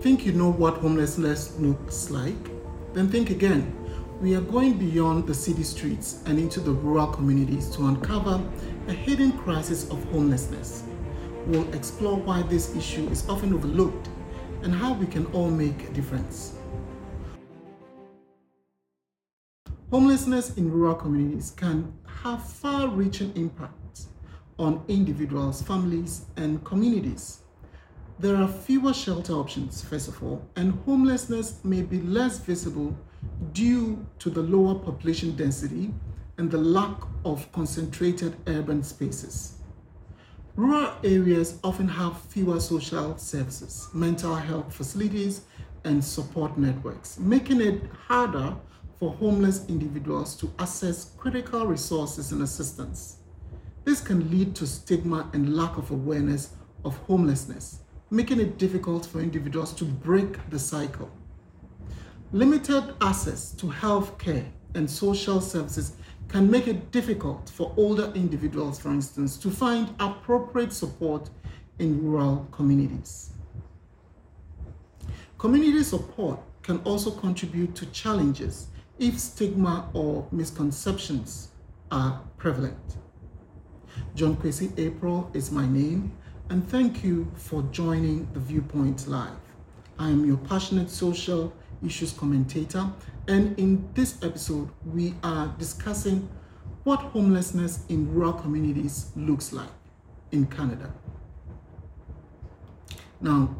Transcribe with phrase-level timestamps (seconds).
[0.00, 2.50] Think you know what homelessness looks like?
[2.94, 3.76] Then think again.
[4.22, 8.42] We are going beyond the city streets and into the rural communities to uncover
[8.88, 10.84] a hidden crisis of homelessness.
[11.44, 14.08] We'll explore why this issue is often overlooked
[14.62, 16.54] and how we can all make a difference.
[19.90, 21.92] Homelessness in rural communities can
[22.22, 24.08] have far reaching impacts
[24.58, 27.40] on individuals, families, and communities.
[28.20, 32.94] There are fewer shelter options, first of all, and homelessness may be less visible
[33.54, 35.94] due to the lower population density
[36.36, 39.54] and the lack of concentrated urban spaces.
[40.54, 45.40] Rural areas often have fewer social services, mental health facilities,
[45.84, 48.54] and support networks, making it harder
[48.98, 53.16] for homeless individuals to access critical resources and assistance.
[53.84, 56.50] This can lead to stigma and lack of awareness
[56.84, 57.78] of homelessness,
[58.10, 61.10] making it difficult for individuals to break the cycle.
[62.32, 65.94] Limited access to health care and social services
[66.28, 71.30] can make it difficult for older individuals, for instance, to find appropriate support
[71.78, 73.30] in rural communities.
[75.38, 81.48] Community support can also contribute to challenges if stigma or misconceptions
[81.90, 82.96] are prevalent.
[84.14, 86.12] John Kwesi April is my name,
[86.50, 89.30] and thank you for joining the Viewpoint Live.
[90.00, 91.52] I am your passionate social
[91.86, 92.90] issues commentator,
[93.28, 96.28] and in this episode, we are discussing
[96.82, 99.68] what homelessness in rural communities looks like
[100.32, 100.92] in Canada.
[103.20, 103.54] Now,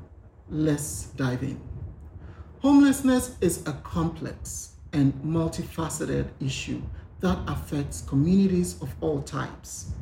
[0.48, 1.60] let's dive in.
[2.60, 6.82] Homelessness is a complex and multifaceted issue
[7.20, 9.92] that affects communities of all types.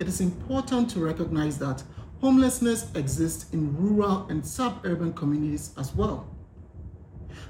[0.00, 1.82] It is important to recognize that
[2.20, 6.28] homelessness exists in rural and suburban communities as well.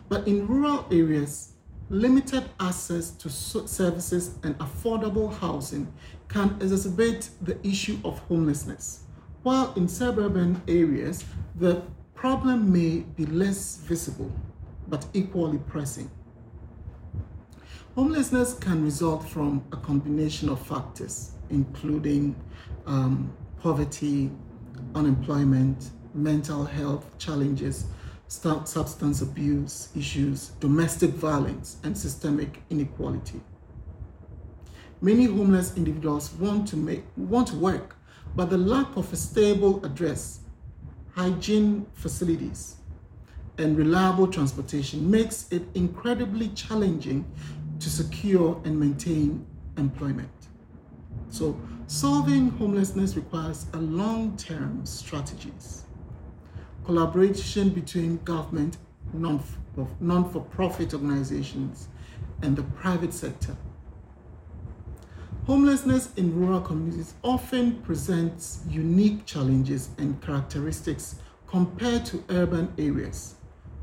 [0.08, 1.54] But in rural areas,
[1.90, 5.92] limited access to services and affordable housing
[6.28, 9.04] can exacerbate the issue of homelessness,
[9.42, 11.24] while in suburban areas,
[11.56, 11.82] the
[12.14, 14.32] problem may be less visible
[14.88, 16.10] but equally pressing.
[17.94, 22.34] Homelessness can result from a combination of factors, including
[22.86, 24.30] um, poverty,
[24.94, 27.86] unemployment, mental health challenges,
[28.28, 33.40] substance abuse issues, domestic violence, and systemic inequality.
[35.00, 37.96] Many homeless individuals want to make want to work,
[38.34, 40.40] but the lack of a stable address,
[41.14, 42.76] hygiene facilities,
[43.58, 47.24] and reliable transportation makes it incredibly challenging
[47.80, 49.46] to secure and maintain
[49.76, 50.30] employment.
[51.28, 55.84] So, solving homelessness requires a long-term strategies
[56.84, 58.76] collaboration between government,
[59.14, 61.88] non-for-profit organizations,
[62.42, 63.56] and the private sector.
[65.46, 71.16] Homelessness in rural communities often presents unique challenges and characteristics
[71.46, 73.36] compared to urban areas.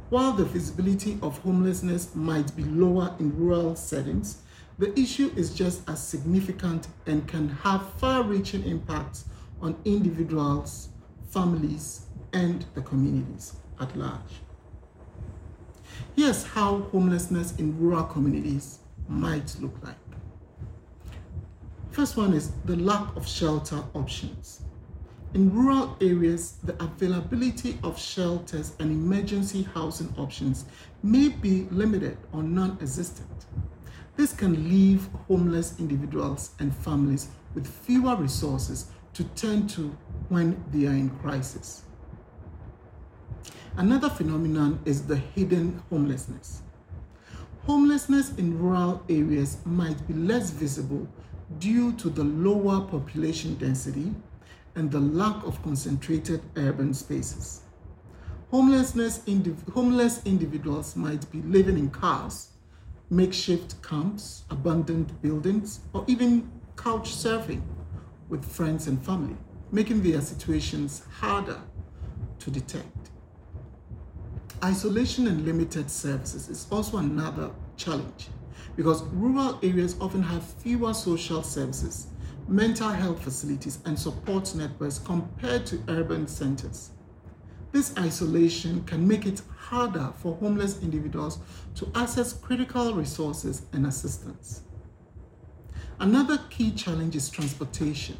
[0.09, 4.41] While the visibility of homelessness might be lower in rural settings,
[4.81, 9.25] the issue is just as significant and can have far reaching impacts
[9.61, 10.89] on individuals,
[11.29, 14.41] families, and the communities at large.
[16.15, 19.93] Here's how homelessness in rural communities might look like.
[21.91, 24.61] First one is the lack of shelter options.
[25.35, 30.65] In rural areas, the availability of shelters and emergency housing options
[31.03, 33.45] may be limited or non-existent.
[34.21, 39.97] This can leave homeless individuals and families with fewer resources to turn to
[40.29, 41.81] when they are in crisis.
[43.77, 46.61] Another phenomenon is the hidden homelessness.
[47.65, 51.07] Homelessness in rural areas might be less visible
[51.57, 54.13] due to the lower population density
[54.75, 57.61] and the lack of concentrated urban spaces.
[58.51, 62.50] Homelessness indiv- homeless individuals might be living in cars,
[63.11, 67.61] makeshift camps, abandoned buildings, or even couch surfing
[68.29, 69.35] with friends and family,
[69.71, 71.59] making their situations harder
[72.39, 73.09] to detect.
[74.63, 78.29] Isolation and limited services is also another challenge
[78.77, 82.07] because rural areas often have fewer social services,
[82.47, 86.91] mental health facilities, and support networks compared to urban centers.
[87.71, 91.39] This isolation can make it harder for homeless individuals
[91.75, 94.63] to access critical resources and assistance.
[95.99, 98.17] Another key challenge is transportation.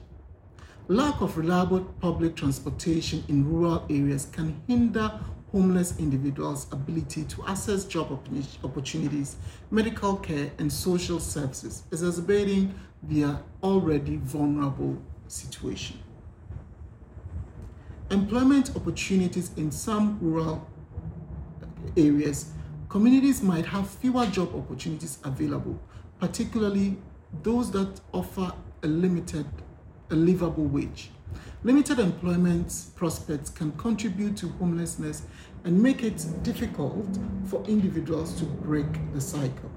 [0.88, 5.20] Lack of reliable public transportation in rural areas can hinder
[5.52, 8.18] homeless individuals' ability to access job
[8.64, 9.36] opportunities,
[9.70, 12.74] medical care, and social services, exacerbating
[13.04, 14.98] their already vulnerable
[15.28, 16.00] situation.
[18.12, 20.70] Employment opportunities in some rural
[21.96, 22.52] areas,
[22.90, 25.80] communities might have fewer job opportunities available,
[26.20, 26.98] particularly
[27.42, 28.52] those that offer
[28.84, 29.46] a limited,
[30.10, 31.12] a livable wage.
[31.64, 35.22] Limited employment prospects can contribute to homelessness
[35.64, 39.72] and make it difficult for individuals to break the cycle.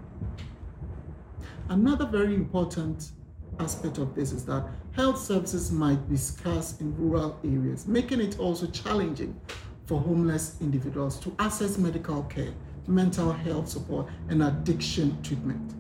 [1.69, 3.13] Another very important
[3.59, 8.39] aspect of this is that health services might be scarce in rural areas, making it
[8.39, 9.39] also challenging
[9.87, 12.53] for homeless individuals to access medical care,
[12.87, 15.75] mental health support, and addiction treatment.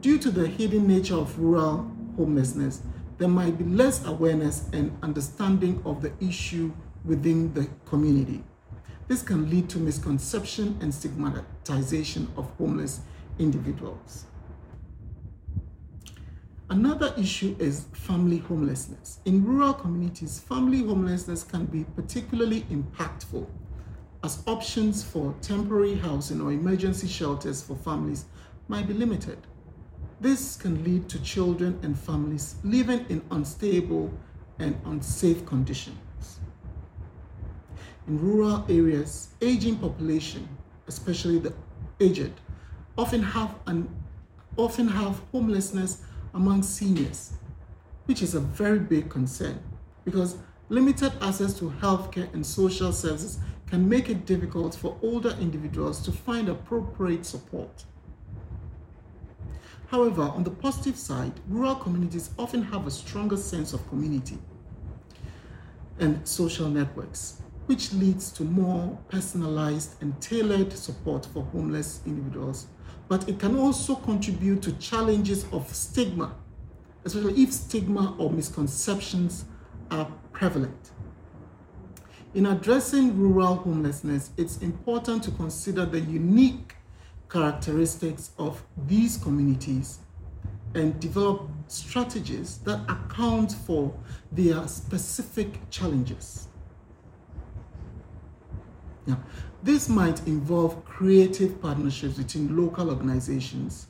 [0.00, 2.82] Due to the hidden nature of rural homelessness,
[3.18, 6.70] there might be less awareness and understanding of the issue
[7.04, 8.44] within the community.
[9.08, 13.00] This can lead to misconception and stigmatization of homeless
[13.38, 14.26] individuals.
[16.68, 19.20] Another issue is family homelessness.
[19.24, 23.46] In rural communities, family homelessness can be particularly impactful
[24.24, 28.24] as options for temporary housing or emergency shelters for families
[28.66, 29.38] might be limited.
[30.20, 34.12] This can lead to children and families living in unstable
[34.58, 36.40] and unsafe conditions.
[38.08, 40.48] In rural areas, aging population,
[40.88, 41.52] especially the
[42.00, 42.32] aged,
[42.98, 43.88] often have an
[44.56, 46.02] often have homelessness
[46.34, 47.32] among seniors,
[48.06, 49.60] which is a very big concern
[50.04, 50.36] because
[50.68, 53.38] limited access to healthcare and social services
[53.68, 57.84] can make it difficult for older individuals to find appropriate support.
[59.88, 64.38] However, on the positive side, rural communities often have a stronger sense of community
[65.98, 72.66] and social networks, which leads to more personalized and tailored support for homeless individuals
[73.08, 76.34] but it can also contribute to challenges of stigma,
[77.04, 79.44] especially if stigma or misconceptions
[79.90, 80.90] are prevalent.
[82.34, 86.74] In addressing rural homelessness, it's important to consider the unique
[87.30, 90.00] characteristics of these communities
[90.74, 93.94] and develop strategies that account for
[94.30, 96.48] their specific challenges.
[99.06, 99.18] Now,
[99.66, 103.88] this might involve creative partnerships between local organizations,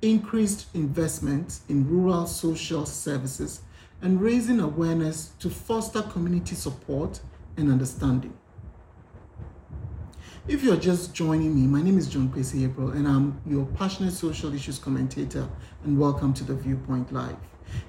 [0.00, 3.62] increased investment in rural social services,
[4.00, 7.18] and raising awareness to foster community support
[7.56, 8.32] and understanding.
[10.46, 14.12] If you're just joining me, my name is John Kwesi April, and I'm your passionate
[14.12, 15.48] social issues commentator,
[15.82, 17.34] and welcome to the Viewpoint Live.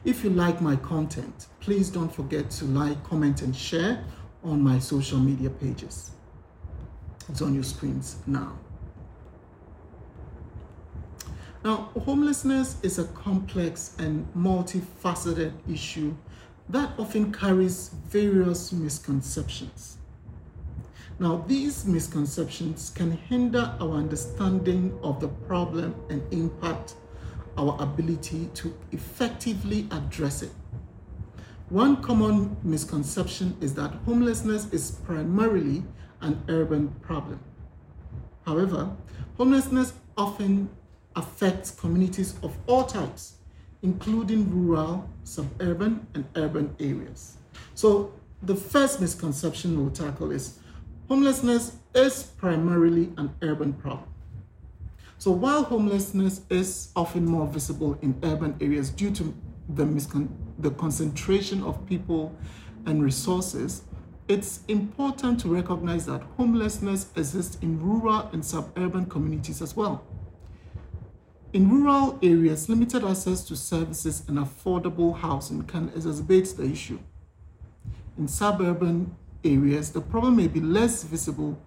[0.04, 4.04] If you like my content, please don't forget to like, comment, and share
[4.44, 6.10] on my social media pages.
[7.30, 8.58] It's on your screens now.
[11.64, 16.16] Now, homelessness is a complex and multifaceted issue
[16.70, 19.98] that often carries various misconceptions.
[21.20, 26.96] Now, these misconceptions can hinder our understanding of the problem and impact
[27.58, 30.52] our ability to effectively address it.
[31.68, 35.84] One common misconception is that homelessness is primarily
[36.22, 37.40] an urban problem.
[38.46, 38.96] However,
[39.38, 40.70] homelessness often
[41.16, 43.36] affects communities of all types,
[43.82, 47.38] including rural, suburban, and urban areas.
[47.76, 50.60] So the first misconception we'll tackle is
[51.08, 54.10] homelessness is primarily an urban problem.
[55.18, 59.34] So while homelessness is often more visible in urban areas due to
[59.68, 62.34] the, miscon- the concentration of people
[62.86, 63.84] and resources,
[64.30, 70.04] it's important to recognize that homelessness exists in rural and suburban communities as well.
[71.52, 77.00] In rural areas, limited access to services and affordable housing can exacerbate the issue.
[78.20, 81.60] In suburban areas, the problem may be less visible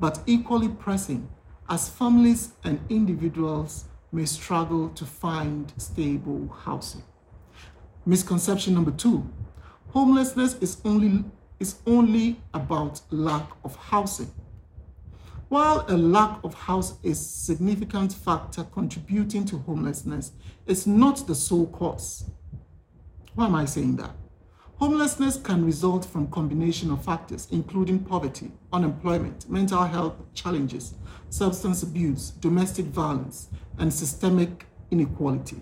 [0.00, 1.28] but equally pressing
[1.68, 7.02] as families and individuals may struggle to find stable housing.
[8.06, 9.28] Misconception number two
[9.90, 11.24] homelessness is only
[11.60, 14.30] is only about lack of housing.
[15.48, 20.32] While a lack of house is a significant factor contributing to homelessness,
[20.66, 22.30] it's not the sole cause.
[23.34, 24.10] Why am I saying that?
[24.78, 30.94] Homelessness can result from combination of factors including poverty, unemployment, mental health challenges,
[31.30, 33.48] substance abuse, domestic violence,
[33.78, 35.60] and systemic inequality.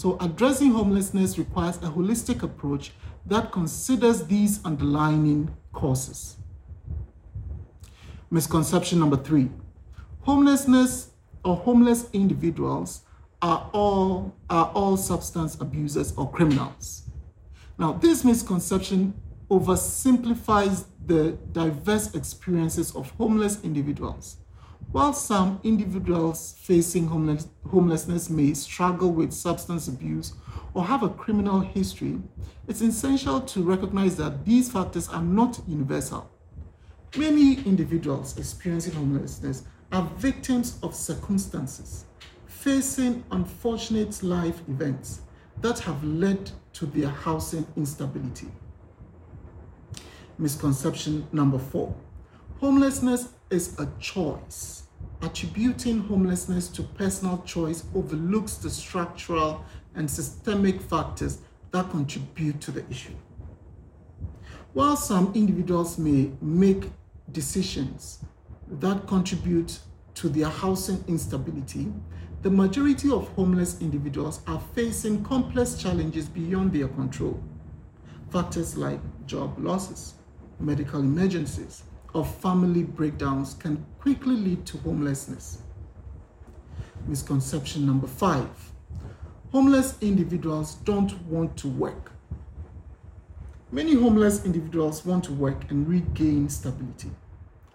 [0.00, 2.92] So addressing homelessness requires a holistic approach
[3.26, 6.36] that considers these underlying causes.
[8.30, 9.50] Misconception number three
[10.22, 11.10] homelessness
[11.44, 13.02] or homeless individuals
[13.42, 17.02] are all, are all substance abusers or criminals.
[17.76, 19.12] Now, this misconception
[19.50, 24.38] oversimplifies the diverse experiences of homeless individuals.
[24.92, 30.32] While some individuals facing homeless, homelessness may struggle with substance abuse
[30.74, 32.18] or have a criminal history,
[32.66, 36.28] it's essential to recognize that these factors are not universal.
[37.16, 42.06] Many individuals experiencing homelessness are victims of circumstances,
[42.46, 45.20] facing unfortunate life events
[45.60, 48.48] that have led to their housing instability.
[50.36, 51.94] Misconception number four
[52.60, 54.79] homelessness is a choice.
[55.22, 61.38] Attributing homelessness to personal choice overlooks the structural and systemic factors
[61.72, 63.12] that contribute to the issue.
[64.72, 66.84] While some individuals may make
[67.32, 68.24] decisions
[68.68, 69.78] that contribute
[70.14, 71.92] to their housing instability,
[72.42, 77.42] the majority of homeless individuals are facing complex challenges beyond their control.
[78.30, 80.14] Factors like job losses,
[80.58, 81.82] medical emergencies,
[82.12, 85.62] or family breakdowns can quickly lead to homelessness.
[87.06, 88.48] Misconception number five
[89.52, 92.12] homeless individuals don't want to work.
[93.72, 97.10] Many homeless individuals want to work and regain stability.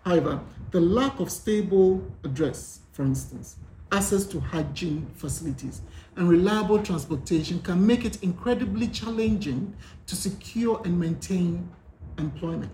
[0.03, 0.39] However,
[0.71, 3.57] the lack of stable address, for instance,
[3.91, 5.81] access to hygiene facilities,
[6.15, 9.73] and reliable transportation can make it incredibly challenging
[10.05, 11.69] to secure and maintain
[12.17, 12.71] employment.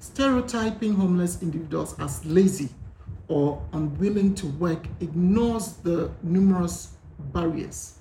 [0.00, 2.70] Stereotyping homeless individuals as lazy
[3.28, 6.94] or unwilling to work ignores the numerous
[7.34, 7.98] barriers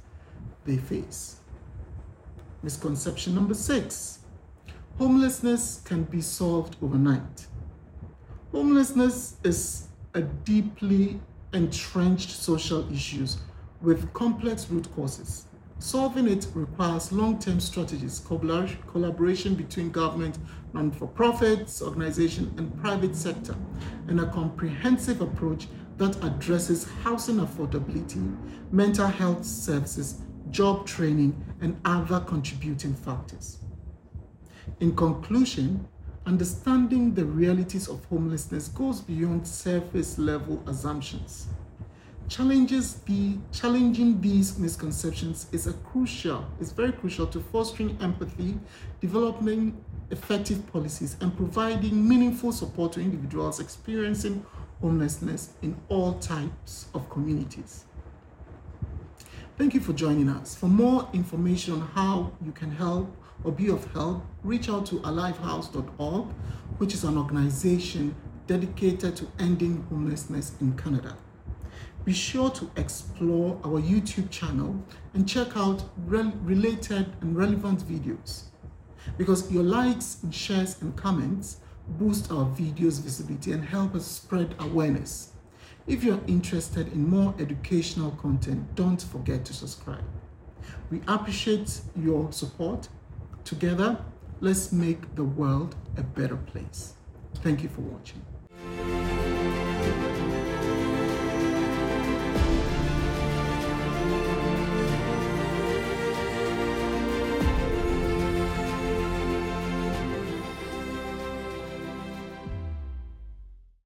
[0.63, 1.41] they face.
[2.63, 4.19] Misconception number six
[4.97, 7.47] homelessness can be solved overnight.
[8.53, 11.19] Homelessness is a deeply
[11.53, 13.27] entrenched social issue
[13.81, 15.45] with complex root causes.
[15.81, 20.37] Solving it requires long-term strategies, collaboration between government,
[20.73, 23.55] non-for-profits, organization, and private sector,
[24.07, 28.35] and a comprehensive approach that addresses housing affordability,
[28.73, 30.21] mental health services,
[30.51, 33.59] job training, and other contributing factors.
[34.81, 35.87] In conclusion,
[36.25, 41.47] understanding the realities of homelessness goes beyond surface level assumptions.
[42.29, 48.59] Challenges the, challenging these misconceptions is a crucial, is very crucial to fostering empathy,
[49.01, 54.45] developing effective policies, and providing meaningful support to individuals experiencing
[54.79, 57.85] homelessness in all types of communities.
[59.57, 60.55] Thank you for joining us.
[60.55, 63.11] For more information on how you can help
[63.43, 66.27] or be of help, reach out to alivehouse.org,
[66.77, 71.17] which is an organization dedicated to ending homelessness in Canada.
[72.05, 78.43] Be sure to explore our YouTube channel and check out re- related and relevant videos
[79.17, 81.57] because your likes and shares and comments
[81.97, 85.33] boost our videos visibility and help us spread awareness.
[85.87, 90.03] If you're interested in more educational content, don't forget to subscribe.
[90.91, 92.87] We appreciate your support.
[93.43, 93.99] Together,
[94.39, 96.93] let's make the world a better place.
[97.35, 98.21] Thank you for watching.